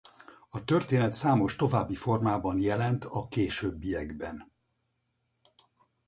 A 0.49 0.63
történet 0.63 1.13
számos 1.13 1.55
további 1.55 1.95
formában 1.95 2.59
jelent 2.59 3.05
a 3.09 3.27
későbbiekben. 3.29 4.51